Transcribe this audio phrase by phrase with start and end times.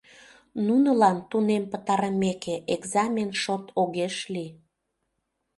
[0.65, 4.51] Нунылан, тунем пытарымеке, экзамен шот огеш лий.